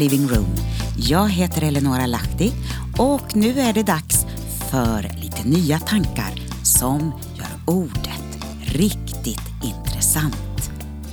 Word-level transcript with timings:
living 0.00 0.26
room. 0.26 0.54
Jag 0.96 1.28
heter 1.28 1.62
Eleonora 1.62 2.06
Lahti 2.06 2.52
och 2.98 3.36
nu 3.36 3.60
är 3.60 3.72
det 3.72 3.82
dags 3.82 4.26
för 4.70 5.02
lite 5.22 5.48
nya 5.48 5.78
tankar 5.78 6.32
som 6.62 7.12
gör 7.34 7.74
ordet 7.74 8.38
riktigt 8.64 9.40
intressant. 9.62 10.70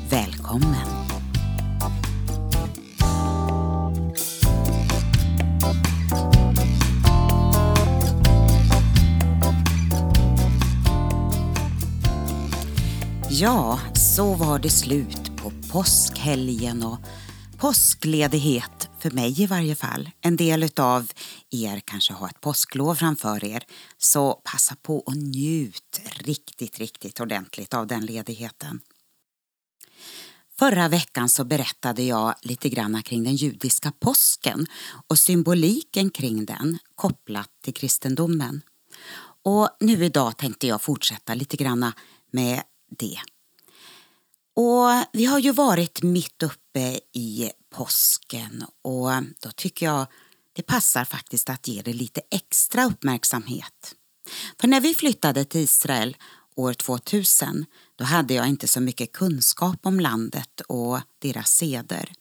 Välkommen! 0.09 0.87
Ja, 13.29 13.79
så 13.93 14.33
var 14.33 14.59
det 14.59 14.69
slut 14.69 15.31
på 15.37 15.51
påskhelgen 15.71 16.83
och 16.83 16.99
påskledighet, 17.57 18.89
för 18.99 19.11
mig 19.11 19.41
i 19.41 19.45
varje 19.45 19.75
fall. 19.75 20.09
En 20.21 20.35
del 20.35 20.69
av 20.77 21.11
er 21.51 21.81
kanske 21.85 22.13
har 22.13 22.27
ett 22.27 22.41
påsklov 22.41 22.95
framför 22.95 23.45
er, 23.45 23.63
så 23.97 24.33
passa 24.33 24.75
på 24.75 24.97
och 24.97 25.17
njut 25.17 26.01
riktigt, 26.15 26.79
riktigt 26.79 27.19
ordentligt 27.19 27.73
av 27.73 27.87
den 27.87 28.05
ledigheten. 28.05 28.79
Förra 30.59 30.87
veckan 30.87 31.29
så 31.29 31.43
berättade 31.43 32.03
jag 32.03 32.35
lite 32.41 32.69
grann 32.69 33.03
kring 33.03 33.23
den 33.23 33.35
judiska 33.35 33.91
påsken 33.99 34.65
och 35.07 35.19
symboliken 35.19 36.09
kring 36.09 36.45
den 36.45 36.77
kopplat 36.95 37.49
till 37.63 37.73
kristendomen. 37.73 38.61
Och 39.43 39.69
nu 39.79 40.05
idag 40.05 40.37
tänkte 40.37 40.67
jag 40.67 40.81
fortsätta 40.81 41.33
lite 41.33 41.57
grann 41.57 41.91
med 42.31 42.61
det. 42.99 43.19
Och 44.59 44.89
vi 45.13 45.25
har 45.25 45.39
ju 45.39 45.51
varit 45.51 46.03
mitt 46.03 46.43
uppe 46.43 46.99
i 47.13 47.51
påsken 47.75 48.65
och 48.81 49.09
då 49.43 49.51
tycker 49.55 49.85
jag 49.85 50.07
det 50.53 50.63
passar 50.63 51.05
faktiskt 51.05 51.49
att 51.49 51.67
ge 51.67 51.81
det 51.81 51.93
lite 51.93 52.21
extra 52.31 52.85
uppmärksamhet. 52.85 53.95
För 54.59 54.67
när 54.67 54.81
vi 54.81 54.93
flyttade 54.93 55.45
till 55.45 55.61
Israel 55.61 56.17
år 56.55 56.73
2000 56.73 57.65
då 57.95 58.05
hade 58.05 58.33
jag 58.33 58.47
inte 58.47 58.67
så 58.67 58.81
mycket 58.81 59.11
kunskap 59.11 59.79
om 59.83 59.99
landet 59.99 60.61
och 60.67 60.99
deras 61.19 61.49
seder. 61.49 62.11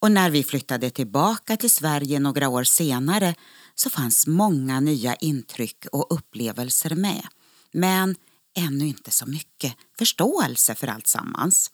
Och 0.00 0.12
när 0.12 0.30
vi 0.30 0.44
flyttade 0.44 0.90
tillbaka 0.90 1.56
till 1.56 1.70
Sverige 1.70 2.20
några 2.20 2.48
år 2.48 2.64
senare 2.64 3.34
så 3.74 3.90
fanns 3.90 4.26
många 4.26 4.80
nya 4.80 5.14
intryck 5.14 5.86
och 5.92 6.06
upplevelser 6.14 6.94
med. 6.94 7.26
Men 7.72 8.16
ännu 8.56 8.86
inte 8.86 9.10
så 9.10 9.26
mycket 9.26 9.74
förståelse 9.98 10.74
för 10.74 10.86
allt 10.86 11.06
sammans. 11.06 11.70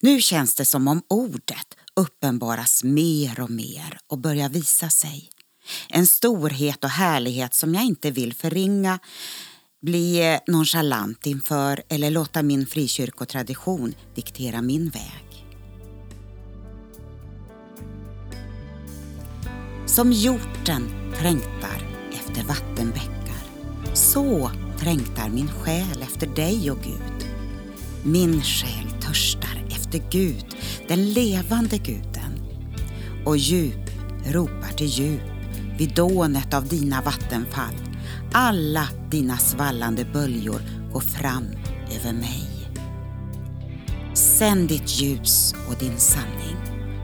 Nu 0.00 0.20
känns 0.20 0.54
det 0.54 0.64
som 0.64 0.88
om 0.88 1.02
ordet 1.08 1.76
uppenbaras 1.96 2.84
mer 2.84 3.40
och 3.40 3.50
mer 3.50 3.98
och 4.06 4.18
börjar 4.18 4.48
visa 4.48 4.90
sig. 4.90 5.30
En 5.88 6.06
storhet 6.06 6.84
och 6.84 6.90
härlighet 6.90 7.54
som 7.54 7.74
jag 7.74 7.84
inte 7.84 8.10
vill 8.10 8.34
förringa, 8.34 8.98
bli 9.82 10.38
nonchalant 10.46 11.26
inför 11.26 11.82
eller 11.88 12.10
låta 12.10 12.42
min 12.42 12.66
frikyrkotradition 12.66 13.94
diktera 14.14 14.62
min 14.62 14.90
väg. 14.90 15.46
Som 19.86 20.12
hjorten 20.12 21.12
trängtar 21.18 21.88
efter 22.12 22.42
vattenbäckar, 22.44 23.44
så 23.94 24.50
trängtar 24.80 25.28
min 25.28 25.48
själ 25.48 26.02
efter 26.02 26.26
dig, 26.26 26.70
o 26.70 26.74
Gud. 26.74 27.28
Min 28.02 28.42
själ 28.42 28.90
törstar 29.00 29.66
efter 29.70 30.02
Gud, 30.10 30.44
den 30.88 31.12
levande 31.12 31.78
guden. 31.78 32.42
Och 33.26 33.36
djup 33.36 33.90
ropar 34.26 34.72
till 34.76 34.86
djup 34.86 35.20
vid 35.78 35.94
dånet 35.94 36.54
av 36.54 36.68
dina 36.68 37.02
vattenfall. 37.02 37.74
Alla 38.32 38.88
dina 39.10 39.36
svallande 39.36 40.04
böljor 40.04 40.60
går 40.92 41.00
fram 41.00 41.46
över 42.00 42.12
mig. 42.12 42.48
Sänd 44.14 44.68
ditt 44.68 45.00
ljus 45.00 45.54
och 45.68 45.78
din 45.78 45.98
sanning. 45.98 46.56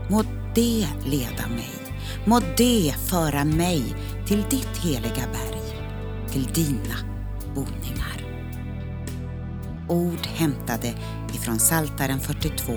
Må 0.09 0.23
det 0.55 0.87
leda 1.05 1.47
mig. 1.47 1.73
Må 2.25 2.39
det 2.57 2.93
föra 3.09 3.45
mig 3.45 3.83
till 4.27 4.43
ditt 4.49 4.77
heliga 4.77 5.27
berg, 5.33 5.61
till 6.31 6.43
dina 6.43 7.06
boningar. 7.57 8.21
Ord 9.89 10.25
hämtade 10.25 10.95
ifrån 11.33 11.59
Saltaren 11.59 12.19
42 12.19 12.73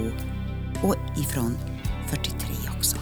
och 0.83 0.97
ifrån 1.19 1.59
43 2.09 2.49
också. 2.77 2.97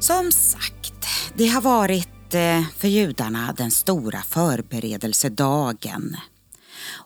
Som 0.00 0.32
sagt, 0.32 1.06
det 1.34 1.48
har 1.48 1.60
varit 1.60 2.34
eh, 2.34 2.62
för 2.76 2.88
judarna 2.88 3.54
den 3.56 3.70
stora 3.70 4.22
förberedelsedagen. 4.22 6.16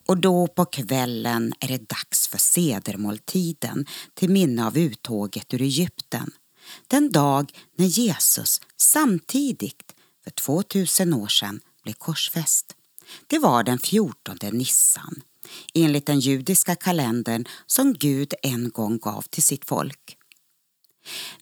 Och 0.07 0.17
då 0.17 0.47
på 0.47 0.65
kvällen 0.65 1.53
är 1.61 1.69
det 1.69 1.89
dags 1.89 2.29
för 2.29 2.39
sedermåltiden 2.39 3.87
till 4.15 4.31
minne 4.31 4.67
av 4.67 4.79
uttåget 4.79 5.55
ur 5.55 5.63
Egypten 5.63 6.31
den 6.89 7.13
dag 7.13 7.53
när 7.77 7.87
Jesus 7.87 8.61
samtidigt 8.77 9.95
för 10.25 10.31
2000 10.31 11.15
år 11.15 11.29
sedan 11.29 11.61
blev 11.83 11.93
korsfäst. 11.93 12.77
Det 13.27 13.39
var 13.39 13.63
den 13.63 13.79
14 13.79 14.39
Nissan 14.53 15.23
enligt 15.75 16.07
den 16.07 16.21
judiska 16.21 16.75
kalendern 16.75 17.45
som 17.67 17.95
Gud 17.95 18.35
en 18.43 18.71
gång 18.71 18.99
gav 18.99 19.23
till 19.23 19.43
sitt 19.43 19.69
folk. 19.69 20.17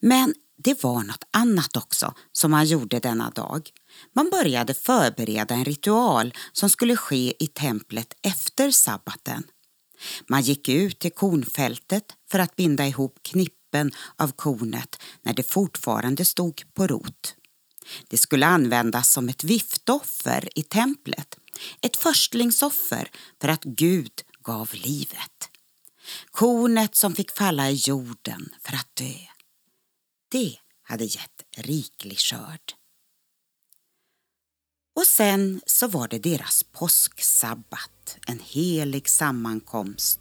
Men 0.00 0.34
det 0.56 0.82
var 0.82 1.02
något 1.02 1.24
annat 1.30 1.76
också 1.76 2.14
som 2.32 2.50
man 2.50 2.66
gjorde 2.66 2.98
denna 2.98 3.30
dag. 3.30 3.70
Man 4.12 4.30
började 4.30 4.74
förbereda 4.74 5.54
en 5.54 5.64
ritual 5.64 6.34
som 6.52 6.70
skulle 6.70 6.96
ske 6.96 7.34
i 7.38 7.46
templet 7.46 8.14
efter 8.22 8.70
sabbaten. 8.70 9.42
Man 10.26 10.42
gick 10.42 10.68
ut 10.68 10.98
till 10.98 11.12
kornfältet 11.12 12.04
för 12.30 12.38
att 12.38 12.56
binda 12.56 12.86
ihop 12.86 13.18
knippen 13.22 13.63
toppen 13.74 13.90
av 14.16 14.32
kornet 14.32 15.02
när 15.22 15.34
det 15.34 15.42
fortfarande 15.42 16.24
stod 16.24 16.62
på 16.74 16.86
rot. 16.86 17.36
Det 18.08 18.16
skulle 18.16 18.46
användas 18.46 19.12
som 19.12 19.28
ett 19.28 19.44
viftoffer 19.44 20.48
i 20.54 20.62
templet, 20.62 21.38
ett 21.80 21.96
förstlingsoffer 21.96 23.10
för 23.40 23.48
att 23.48 23.64
Gud 23.64 24.12
gav 24.42 24.70
livet. 24.72 25.50
Kornet 26.30 26.94
som 26.94 27.14
fick 27.14 27.30
falla 27.30 27.70
i 27.70 27.74
jorden 27.74 28.54
för 28.60 28.74
att 28.74 28.96
dö. 28.96 29.14
Det 30.30 30.56
hade 30.82 31.04
gett 31.04 31.42
riklig 31.56 32.18
skörd. 32.18 32.74
Och 34.96 35.06
sen 35.06 35.60
så 35.66 35.88
var 35.88 36.08
det 36.08 36.18
deras 36.18 36.62
påsksabbat, 36.62 38.18
en 38.26 38.38
helig 38.38 39.08
sammankomst 39.08 40.20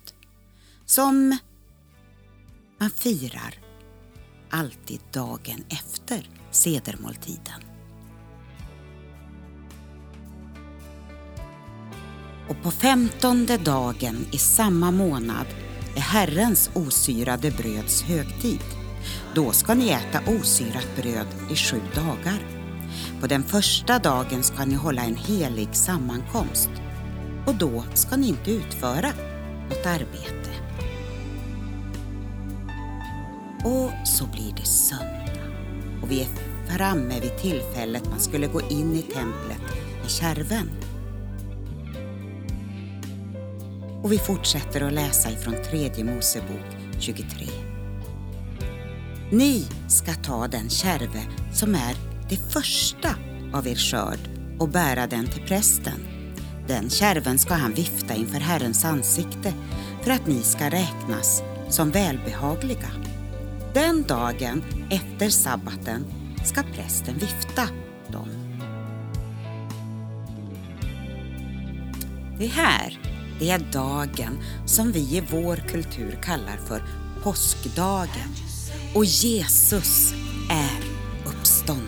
som 0.86 1.38
man 2.84 2.90
firar 2.90 3.56
alltid 4.50 5.00
dagen 5.12 5.64
efter 5.70 6.30
sedermåltiden. 6.52 7.62
Och 12.50 12.64
på 12.64 12.72
femtonde 12.72 13.58
dagen 13.58 14.26
i 14.32 14.38
samma 14.38 14.92
månad 14.92 15.46
är 15.96 16.02
Herrens 16.02 16.70
osyrade 16.74 17.52
bröds 17.52 18.04
högtid. 18.04 18.62
Då 19.36 19.52
ska 19.52 19.74
ni 19.74 19.90
äta 19.90 20.32
osyrat 20.32 20.88
bröd 20.96 21.28
i 21.52 21.56
sju 21.56 21.82
dagar. 21.96 22.48
På 23.22 23.28
den 23.28 23.44
första 23.44 24.00
dagen 24.00 24.44
ska 24.44 24.66
ni 24.66 24.76
hålla 24.76 25.02
en 25.02 25.16
helig 25.16 25.76
sammankomst 25.76 26.70
och 27.46 27.56
då 27.56 27.84
ska 27.94 28.16
ni 28.16 28.28
inte 28.28 28.52
utföra 28.52 29.12
något 29.70 29.86
arbete. 29.86 30.43
Och 33.64 34.08
så 34.08 34.26
blir 34.26 34.54
det 34.58 34.66
söndag 34.66 35.24
och 36.02 36.12
vi 36.12 36.22
är 36.22 36.28
framme 36.70 37.20
vid 37.20 37.38
tillfället 37.38 38.10
man 38.10 38.20
skulle 38.20 38.48
gå 38.48 38.62
in 38.62 38.96
i 38.96 39.02
templet 39.02 39.62
med 40.02 40.10
kärven. 40.10 40.70
Och 44.04 44.12
vi 44.12 44.18
fortsätter 44.18 44.82
att 44.82 44.94
läsa 44.94 45.32
ifrån 45.32 45.56
tredje 45.70 46.04
Mosebok 46.04 46.78
23. 47.00 47.26
Ni 49.32 49.68
ska 49.88 50.14
ta 50.14 50.48
den 50.48 50.70
kärve 50.70 51.24
som 51.54 51.76
är 51.76 51.96
det 52.30 52.52
första 52.54 53.10
av 53.54 53.68
er 53.68 53.76
skörd 53.76 54.20
och 54.60 54.70
bära 54.70 55.08
den 55.08 55.28
till 55.28 55.44
prästen. 55.44 56.08
Den 56.68 56.90
kärven 56.90 57.40
ska 57.40 57.54
han 57.54 57.74
vifta 57.74 58.16
inför 58.16 58.40
Herrens 58.40 58.86
ansikte 58.86 59.54
för 60.02 60.12
att 60.12 60.28
ni 60.28 60.42
ska 60.42 60.70
räknas 60.70 61.44
som 61.70 61.92
välbehagliga. 61.92 63.13
Den 63.74 64.04
dagen 64.04 64.64
efter 64.90 65.30
sabbaten 65.30 66.06
ska 66.46 66.64
prästen 66.64 67.14
vifta 67.14 67.68
dem. 68.08 68.30
Det 72.40 72.48
här 72.48 73.00
Det 73.40 73.50
är 73.50 73.60
dagen 73.60 74.40
som 74.66 74.92
vi 74.92 75.00
i 75.00 75.24
vår 75.32 75.56
kultur 75.56 76.20
kallar 76.24 76.58
för 76.58 76.84
påskdagen. 77.24 78.30
Och 78.96 79.06
Jesus 79.06 80.14
är 80.50 80.84
uppstånden. 81.26 81.88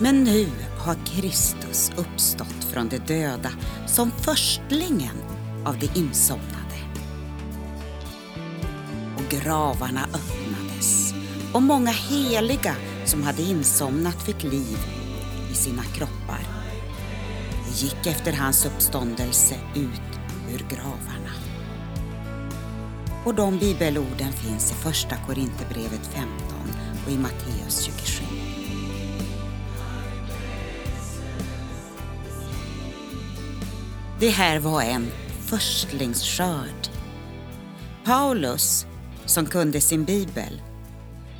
Men 0.00 0.24
nu 0.24 0.46
har 0.78 0.96
Kristus 1.06 1.90
uppstått 1.96 2.64
från 2.72 2.88
de 2.88 2.98
döda 2.98 3.50
som 3.86 4.10
förstlingen 4.10 5.33
av 5.64 5.78
de 5.78 5.90
insomnade. 5.94 6.78
Och 9.16 9.30
gravarna 9.30 10.04
öppnades 10.04 11.14
och 11.52 11.62
många 11.62 11.90
heliga 11.90 12.74
som 13.04 13.22
hade 13.22 13.42
insomnat 13.42 14.22
fick 14.22 14.42
liv 14.42 14.78
i 15.52 15.54
sina 15.54 15.82
kroppar. 15.82 16.40
De 17.66 17.86
gick 17.86 18.06
efter 18.06 18.32
hans 18.32 18.66
uppståndelse 18.66 19.54
ut 19.74 20.20
ur 20.52 20.76
gravarna. 20.76 21.30
Och 23.24 23.34
de 23.34 23.58
bibelorden 23.58 24.32
finns 24.32 24.70
i 24.70 24.74
Första 24.74 25.16
Korinthierbrevet 25.26 26.06
15 26.06 26.28
och 27.06 27.12
i 27.12 27.18
Matteus 27.18 27.82
27. 27.82 28.24
Det 34.20 34.28
här 34.28 34.58
var 34.58 34.82
en 34.82 35.06
förstlingsskörd. 35.54 36.88
Paulus, 38.04 38.86
som 39.26 39.46
kunde 39.46 39.80
sin 39.80 40.04
bibel, 40.04 40.62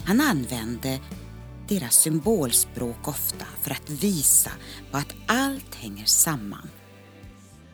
han 0.05 0.21
använde 0.21 1.01
deras 1.69 1.97
symbolspråk 1.97 3.09
ofta 3.09 3.47
för 3.63 3.71
att 3.71 3.91
visa 3.91 4.51
på 4.91 4.97
att 4.97 5.15
allt 5.27 5.75
hänger 5.75 6.05
samman. 6.05 6.69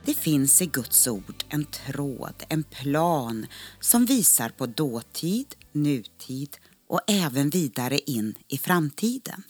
Det 0.05 0.15
finns 0.15 0.63
i 0.63 0.67
Guds 0.67 1.09
ord 1.09 1.45
en 1.49 1.65
tråd, 1.65 2.45
en 2.49 2.63
plan 2.63 3.47
som 3.81 4.07
visar 4.07 4.49
på 4.49 4.67
dåtid, 4.67 5.55
nutid 5.73 6.57
och 6.89 7.01
även 7.07 7.51
vidare 7.51 7.99
in 7.99 8.35
i 8.49 8.59
framtiden. 8.59 9.43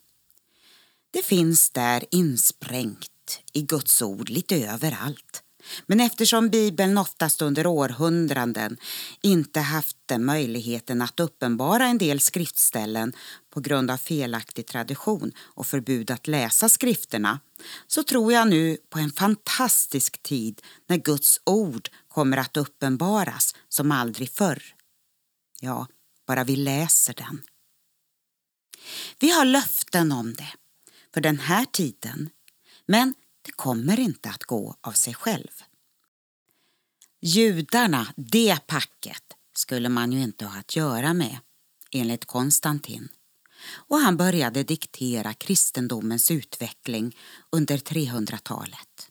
Det 1.10 1.24
finns 1.24 1.70
där 1.70 2.04
insprängt 2.10 3.40
i 3.52 3.62
Guds 3.62 4.02
ord 4.02 4.28
lite 4.28 4.56
överallt. 4.66 5.42
Men 5.86 6.00
eftersom 6.00 6.48
Bibeln 6.48 6.98
oftast 6.98 7.42
under 7.42 7.66
århundraden 7.66 8.76
inte 9.22 9.60
haft 9.60 9.96
den 10.06 10.24
möjligheten 10.24 11.02
att 11.02 11.20
uppenbara 11.20 11.86
en 11.86 11.98
del 11.98 12.20
skriftställen 12.20 13.12
på 13.50 13.60
grund 13.60 13.90
av 13.90 13.96
felaktig 13.96 14.66
tradition 14.66 15.32
och 15.38 15.66
förbud 15.66 16.10
att 16.10 16.26
läsa 16.26 16.68
skrifterna 16.68 17.40
så 17.86 18.02
tror 18.02 18.32
jag 18.32 18.48
nu 18.48 18.76
på 18.90 18.98
en 18.98 19.12
fantastisk 19.12 20.22
tid 20.22 20.62
när 20.88 20.96
Guds 20.96 21.40
ord 21.44 21.88
kommer 22.08 22.36
att 22.36 22.56
uppenbaras 22.56 23.54
som 23.68 23.92
aldrig 23.92 24.30
förr. 24.30 24.62
Ja, 25.60 25.86
bara 26.26 26.44
vi 26.44 26.56
läser 26.56 27.14
den. 27.14 27.42
Vi 29.18 29.30
har 29.30 29.44
löften 29.44 30.12
om 30.12 30.34
det 30.34 30.52
för 31.14 31.20
den 31.20 31.38
här 31.38 31.64
tiden 31.64 32.30
men 32.86 33.14
det 33.42 33.52
kommer 33.52 34.00
inte 34.00 34.28
att 34.28 34.42
gå 34.42 34.76
av 34.80 34.92
sig 34.92 35.14
själv. 35.14 35.62
Judarna, 37.22 38.14
det 38.16 38.66
packet, 38.66 39.22
skulle 39.56 39.88
man 39.88 40.12
ju 40.12 40.22
inte 40.22 40.46
ha 40.46 40.58
att 40.58 40.76
göra 40.76 41.14
med, 41.14 41.38
enligt 41.90 42.24
Konstantin. 42.24 43.08
Och 43.72 43.98
han 43.98 44.16
började 44.16 44.62
diktera 44.62 45.34
kristendomens 45.34 46.30
utveckling 46.30 47.16
under 47.52 47.76
300-talet. 47.76 49.10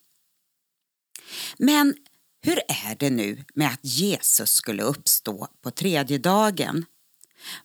Men 1.57 1.95
hur 2.41 2.59
är 2.67 2.95
det 2.95 3.09
nu 3.09 3.45
med 3.53 3.67
att 3.67 3.85
Jesus 3.85 4.51
skulle 4.51 4.83
uppstå 4.83 5.47
på 5.61 5.71
tredje 5.71 6.17
dagen? 6.17 6.85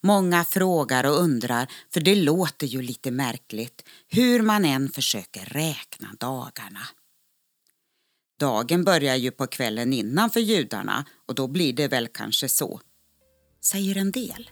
Många 0.00 0.44
frågar 0.44 1.04
och 1.04 1.20
undrar, 1.20 1.72
för 1.92 2.00
det 2.00 2.14
låter 2.14 2.66
ju 2.66 2.82
lite 2.82 3.10
märkligt 3.10 3.88
hur 4.08 4.42
man 4.42 4.64
än 4.64 4.88
försöker 4.88 5.44
räkna 5.44 6.08
dagarna. 6.18 6.80
Dagen 8.40 8.84
börjar 8.84 9.16
ju 9.16 9.30
på 9.30 9.46
kvällen 9.46 9.92
innan 9.92 10.30
för 10.30 10.40
judarna 10.40 11.04
och 11.28 11.34
då 11.34 11.46
blir 11.46 11.72
det 11.72 11.88
väl 11.88 12.08
kanske 12.08 12.48
så, 12.48 12.80
säger 13.60 13.96
en 13.96 14.10
del. 14.10 14.50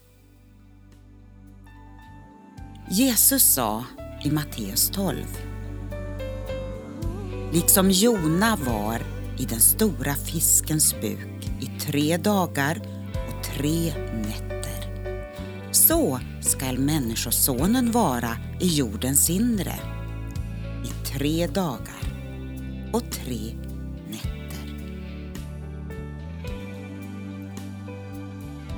Jesus 2.90 3.54
sa 3.54 3.84
i 4.24 4.30
Matteus 4.30 4.90
12 4.90 5.26
Liksom 7.52 7.90
Jona 7.90 8.56
var 8.56 9.02
i 9.38 9.44
den 9.44 9.60
stora 9.60 10.14
fiskens 10.14 10.94
buk 11.00 11.44
i 11.60 11.80
tre 11.80 12.16
dagar 12.16 12.82
och 13.28 13.44
tre 13.44 13.94
nätter. 14.12 14.51
Så 15.72 16.20
skall 16.40 16.78
Människosonen 16.78 17.92
vara 17.92 18.36
i 18.60 18.66
jordens 18.66 19.30
inre 19.30 19.74
i 20.84 21.06
tre 21.06 21.46
dagar 21.46 22.02
och 22.92 23.02
tre 23.10 23.54
nätter. 24.08 24.74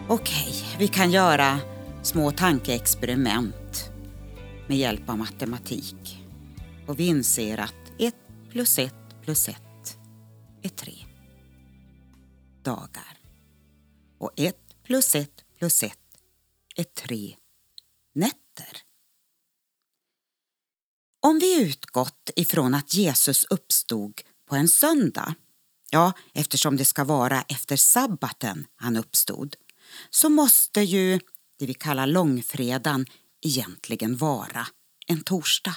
Okej, 0.08 0.54
vi 0.78 0.88
kan 0.88 1.10
göra 1.10 1.60
små 2.02 2.30
tankeexperiment 2.30 3.90
med 4.68 4.76
hjälp 4.76 5.08
av 5.08 5.18
matematik. 5.18 6.26
Och 6.86 7.00
vi 7.00 7.06
inser 7.06 7.58
att 7.58 7.74
1 7.98 8.14
plus 8.50 8.78
1 8.78 8.94
plus 9.24 9.48
1 9.48 9.56
är 10.62 10.68
3 10.68 10.92
dagar. 12.62 13.18
Och 14.18 14.30
1 14.36 14.56
plus 14.84 15.14
1 15.14 15.30
plus 15.58 15.82
1 15.82 16.03
är 16.74 16.84
tre 16.84 17.36
nätter. 18.14 18.82
Om 21.20 21.38
vi 21.38 21.62
utgått 21.62 22.30
ifrån 22.36 22.74
att 22.74 22.94
Jesus 22.94 23.44
uppstod 23.44 24.20
på 24.48 24.56
en 24.56 24.68
söndag, 24.68 25.34
ja, 25.90 26.12
eftersom 26.32 26.76
det 26.76 26.84
ska 26.84 27.04
vara 27.04 27.42
efter 27.42 27.76
sabbaten 27.76 28.66
han 28.76 28.96
uppstod, 28.96 29.56
så 30.10 30.28
måste 30.28 30.80
ju 30.80 31.20
det 31.58 31.66
vi 31.66 31.74
kallar 31.74 32.06
långfredagen 32.06 33.06
egentligen 33.40 34.16
vara 34.16 34.66
en 35.06 35.22
torsdag. 35.22 35.76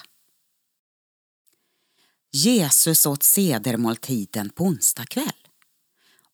Jesus 2.31 3.05
åt 3.05 3.23
sedermåltiden 3.23 4.49
på 4.49 4.63
onsdag 4.63 5.05
kväll. 5.05 5.47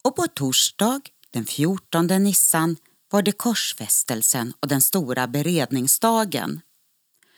Och 0.01 0.15
på 0.15 0.27
torsdag 0.27 1.01
den 1.31 1.45
14 1.45 2.07
Nissan 2.07 2.77
var 3.13 3.21
det 3.21 3.31
korsfästelsen 3.31 4.53
och 4.59 4.67
den 4.67 4.81
stora 4.81 5.27
beredningsdagen. 5.27 6.61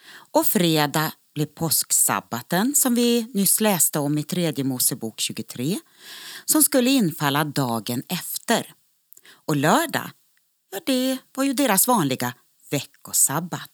Och 0.08 0.48
fredag 0.48 1.12
blev 1.34 1.46
påsksabbaten 1.46 2.76
som 2.76 2.96
vi 2.96 3.32
nyss 3.34 3.62
läste 3.62 4.00
om 4.00 4.18
i 4.18 4.24
tredje 4.24 4.64
Mosebok 4.64 5.20
23 5.20 5.80
som 6.46 6.64
skulle 6.64 6.90
infalla 6.90 7.44
dagen 7.44 8.04
efter. 8.10 8.74
Och 9.28 9.56
lördag 9.56 10.10
Ja, 10.72 10.80
det 10.86 11.18
var 11.36 11.44
ju 11.44 11.54
deras 11.54 11.88
vanliga 11.88 12.34
veckosabbat. 12.70 13.72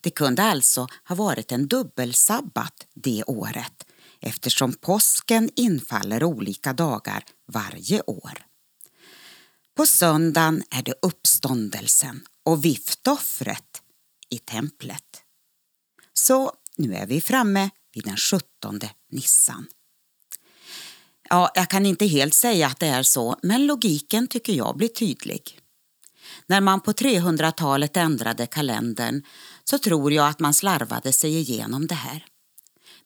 Det 0.00 0.10
kunde 0.10 0.42
alltså 0.42 0.86
ha 1.04 1.16
varit 1.16 1.52
en 1.52 1.66
dubbelsabbat 1.66 2.86
det 2.94 3.24
året 3.26 3.86
eftersom 4.20 4.72
påsken 4.72 5.50
infaller 5.56 6.24
olika 6.24 6.72
dagar 6.72 7.24
varje 7.46 8.02
år. 8.02 8.47
På 9.78 9.86
söndagen 9.86 10.62
är 10.70 10.82
det 10.82 10.94
uppståndelsen 11.02 12.26
och 12.44 12.64
viftoffret 12.64 13.82
i 14.30 14.38
templet. 14.38 15.22
Så 16.12 16.52
nu 16.76 16.94
är 16.94 17.06
vi 17.06 17.20
framme 17.20 17.70
vid 17.94 18.04
den 18.04 18.16
17 18.16 18.80
Nissan. 19.10 19.66
Ja, 21.28 21.50
jag 21.54 21.70
kan 21.70 21.86
inte 21.86 22.06
helt 22.06 22.34
säga 22.34 22.66
att 22.66 22.80
det 22.80 22.86
är 22.86 23.02
så, 23.02 23.36
men 23.42 23.66
logiken 23.66 24.26
tycker 24.26 24.52
jag 24.52 24.76
blir 24.76 24.88
tydlig. 24.88 25.60
När 26.46 26.60
man 26.60 26.80
på 26.80 26.92
300-talet 26.92 27.96
ändrade 27.96 28.46
kalendern 28.46 29.22
så 29.64 29.78
tror 29.78 30.12
jag 30.12 30.28
att 30.28 30.40
man 30.40 30.54
slarvade 30.54 31.12
sig 31.12 31.38
igenom 31.38 31.86
det 31.86 31.94
här. 31.94 32.26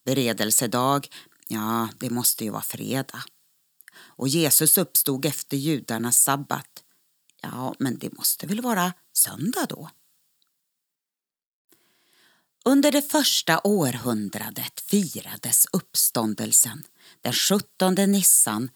Beredelsedag, 0.04 1.08
ja, 1.48 1.88
det 1.98 2.10
måste 2.10 2.44
ju 2.44 2.50
vara 2.50 2.62
fredag. 2.62 3.22
Och 4.16 4.28
Jesus 4.28 4.78
uppstod 4.78 5.24
efter 5.24 5.56
judarnas 5.56 6.16
sabbat. 6.16 6.82
Ja, 7.42 7.74
men 7.78 7.98
det 7.98 8.16
måste 8.16 8.46
väl 8.46 8.60
vara 8.60 8.92
söndag 9.12 9.66
då? 9.68 9.90
Under 12.64 12.92
det 12.92 13.02
första 13.02 13.60
århundradet 13.64 14.80
firades 14.80 15.66
uppståndelsen 15.72 16.84
den 17.20 17.32
17 17.32 17.94
Nissan 17.94 18.70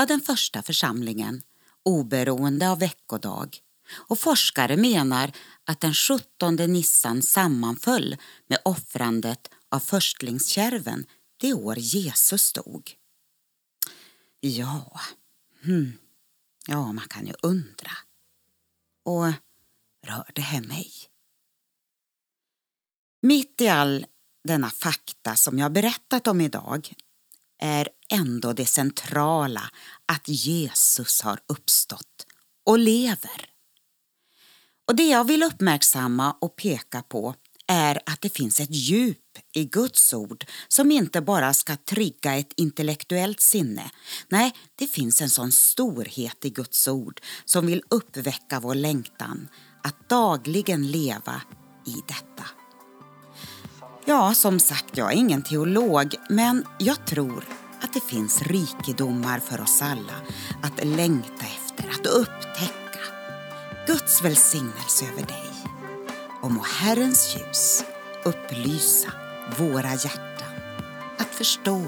av 0.00 0.06
den 0.06 0.20
första 0.20 0.62
församlingen 0.62 1.42
oberoende 1.84 2.70
av 2.70 2.78
veckodag 2.78 3.58
och 3.92 4.18
forskare 4.18 4.76
menar 4.76 5.32
att 5.64 5.80
den 5.80 5.94
17 5.94 6.56
Nissan 6.56 7.22
sammanföll 7.22 8.16
med 8.46 8.58
offrandet 8.64 9.50
av 9.68 9.80
förstlingskärven 9.80 11.06
det 11.40 11.54
år 11.54 11.78
Jesus 11.78 12.52
dog. 12.52 12.94
Ja, 14.40 15.00
hmm. 15.64 15.98
ja, 16.66 16.92
man 16.92 17.08
kan 17.08 17.26
ju 17.26 17.32
undra. 17.42 17.90
Och 19.04 19.32
rör 20.06 20.30
det 20.34 20.42
här 20.42 20.60
mig? 20.60 20.92
Mitt 23.22 23.60
i 23.60 23.68
all 23.68 24.06
denna 24.44 24.70
fakta 24.70 25.36
som 25.36 25.58
jag 25.58 25.72
berättat 25.72 26.26
om 26.26 26.40
idag 26.40 26.92
är 27.58 27.88
ändå 28.08 28.52
det 28.52 28.66
centrala 28.66 29.70
att 30.06 30.28
Jesus 30.28 31.22
har 31.22 31.40
uppstått 31.46 32.26
och 32.64 32.78
lever. 32.78 33.50
Och 34.86 34.96
Det 34.96 35.08
jag 35.08 35.24
vill 35.24 35.42
uppmärksamma 35.42 36.32
och 36.40 36.56
peka 36.56 37.02
på 37.02 37.34
är 37.66 38.00
att 38.06 38.20
det 38.20 38.36
finns 38.36 38.60
ett 38.60 38.74
djup 38.74 39.27
i 39.54 39.64
Guds 39.64 40.14
ord 40.14 40.44
som 40.68 40.90
inte 40.90 41.20
bara 41.20 41.54
ska 41.54 41.76
trigga 41.76 42.34
ett 42.34 42.52
intellektuellt 42.56 43.40
sinne. 43.40 43.90
Nej, 44.28 44.54
det 44.78 44.86
finns 44.86 45.20
en 45.20 45.30
sån 45.30 45.52
storhet 45.52 46.44
i 46.44 46.50
Guds 46.50 46.88
ord 46.88 47.20
som 47.44 47.66
vill 47.66 47.82
uppväcka 47.88 48.60
vår 48.60 48.74
längtan 48.74 49.48
att 49.82 50.08
dagligen 50.08 50.90
leva 50.90 51.42
i 51.86 51.94
detta. 52.08 52.44
Ja, 54.04 54.34
som 54.34 54.60
sagt, 54.60 54.96
jag 54.96 55.12
är 55.12 55.16
ingen 55.16 55.42
teolog, 55.42 56.14
men 56.28 56.64
jag 56.78 57.06
tror 57.06 57.44
att 57.80 57.92
det 57.92 58.00
finns 58.00 58.42
rikedomar 58.42 59.38
för 59.38 59.60
oss 59.60 59.82
alla 59.82 60.14
att 60.62 60.84
längta 60.84 61.44
efter, 61.44 61.88
att 61.90 62.06
upptäcka. 62.06 63.00
Guds 63.86 64.24
välsignelse 64.24 65.04
över 65.04 65.26
dig 65.26 65.48
och 66.42 66.50
må 66.50 66.62
Herrens 66.62 67.36
ljus 67.36 67.84
upplysa 68.24 69.12
våra 69.56 69.90
hjärtan. 69.90 70.54
Att 71.18 71.34
förstå 71.34 71.82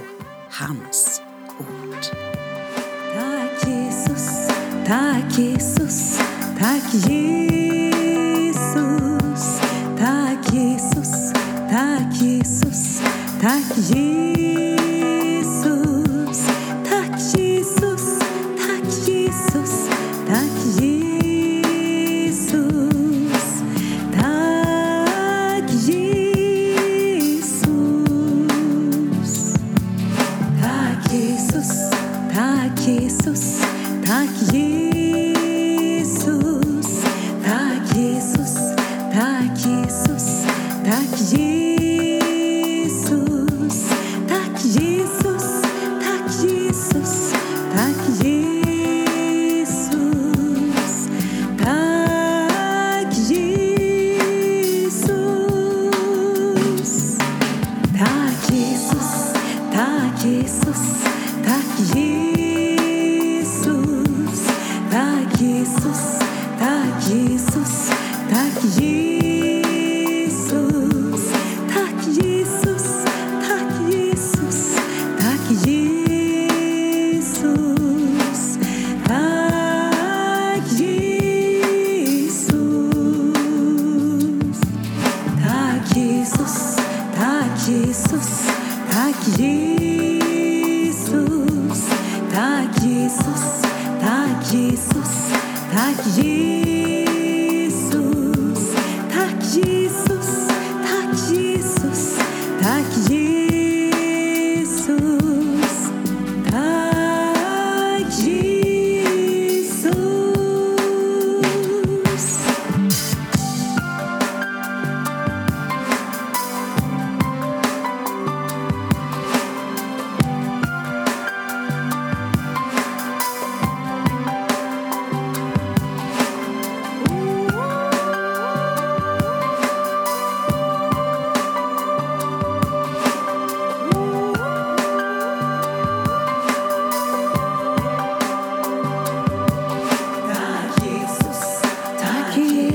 hans 0.51 1.23
ord. 1.59 2.05
Tack 3.15 3.69
Jesus, 3.69 4.49
tack 4.87 5.39
Jesus, 5.39 6.19
tack 6.59 6.95
Jesus, 6.95 7.21
tack 9.99 10.53
Jesus, 10.53 11.33
tack 11.71 12.23
Jesus, 12.23 13.03
tack 13.41 13.77
Jesus, 13.77 14.80
Jesus, 32.91 33.63
tack 34.03 34.27
Jesus, 34.51 36.19
tack 37.45 37.79
Jesus, 37.95 38.75
tack 39.15 39.47
Jesus, 39.55 40.43
tack 40.75 41.07
Jesus, 41.17 41.47
tack 44.27 44.51
Jesus, 44.59 45.63
tack 46.03 46.27
Jesus, 46.43 47.31
tack 47.71 47.95
Jesus, 48.11 48.75
tack 51.63 53.07
Jesus. 53.13 53.61
Tack 57.95 58.35
Jesus, 58.49 59.11
tack 59.73 60.11
Jesus, 60.19 60.83
tack 61.45 61.65
Jesus, 61.79 62.10
Jesus, 65.61 66.19
tack 66.59 67.03
Jesus, 67.03 67.91
tack 68.31 68.55
Jesus, 68.79 70.01
tack 71.69 71.95
Jesus, 72.03 73.05
tack 73.45 73.69
Jesus, 73.85 74.57
tack 75.19 75.41
Jesus, 75.61 76.09
tack 79.05 80.65
Jesus. 80.79 82.49
Tack 85.43 85.85
Jesus, 85.93 86.57
tack 87.15 87.49
Jesus, 87.67 88.47
tack 88.91 89.17
Jesus, 89.37 89.80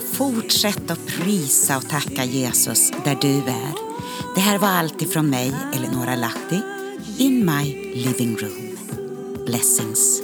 Fortsätt 0.00 0.90
att 0.90 1.06
prisa 1.06 1.76
och 1.76 1.88
tacka 1.88 2.24
Jesus 2.24 2.90
där 3.04 3.18
du 3.20 3.36
är. 3.36 3.74
Det 4.34 4.40
här 4.40 4.58
var 4.58 4.68
allt 4.68 5.02
ifrån 5.02 5.30
mig, 5.30 5.54
Eleonora 5.74 6.14
Lahti, 6.14 6.60
in 7.18 7.46
my 7.46 7.92
living 7.94 8.36
room. 8.36 8.78
Blessings. 9.46 10.21